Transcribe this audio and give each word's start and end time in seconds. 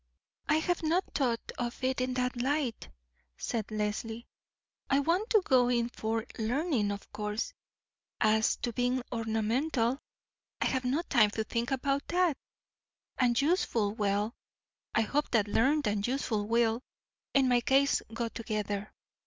"I 0.49 0.55
have 0.55 0.81
not 0.81 1.03
thought 1.13 1.51
of 1.59 1.83
it 1.83 2.01
in 2.01 2.15
that 2.15 2.35
light," 2.41 2.89
said 3.37 3.69
Leslie. 3.69 4.25
"I 4.89 4.99
want 4.99 5.29
to 5.29 5.43
go 5.45 5.69
in 5.69 5.89
for 5.89 6.25
learning, 6.39 6.89
of 6.89 7.11
course. 7.13 7.53
As 8.19 8.55
to 8.63 8.73
being 8.73 9.03
ornamental, 9.11 9.99
I 10.59 10.65
have 10.65 10.85
no 10.85 11.03
time 11.03 11.29
to 11.29 11.43
think 11.43 11.69
about 11.69 12.07
that; 12.07 12.35
and 13.19 13.39
useful—well, 13.39 14.33
I 14.95 15.01
hope 15.01 15.29
that 15.33 15.47
learned 15.47 15.87
and 15.87 16.07
useful 16.07 16.47
will, 16.47 16.81
in 17.35 17.47
my 17.47 17.61
case, 17.61 18.01
go 18.11 18.27
together. 18.27 18.91